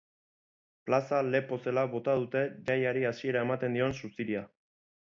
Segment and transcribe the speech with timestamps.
[0.89, 4.45] Plaza lepo zela bota dute jaiari hasiera ematen dion suziria.